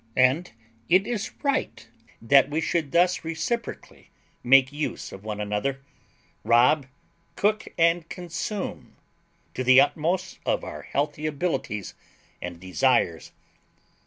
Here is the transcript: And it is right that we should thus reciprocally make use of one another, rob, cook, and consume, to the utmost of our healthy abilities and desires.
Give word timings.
And 0.17 0.51
it 0.89 1.05
is 1.05 1.29
right 1.43 1.87
that 2.23 2.49
we 2.49 2.59
should 2.59 2.91
thus 2.91 3.23
reciprocally 3.23 4.09
make 4.43 4.73
use 4.73 5.11
of 5.11 5.23
one 5.23 5.39
another, 5.39 5.83
rob, 6.43 6.87
cook, 7.35 7.67
and 7.77 8.09
consume, 8.09 8.95
to 9.53 9.63
the 9.63 9.79
utmost 9.79 10.39
of 10.43 10.63
our 10.63 10.81
healthy 10.81 11.27
abilities 11.27 11.93
and 12.41 12.59
desires. 12.59 13.31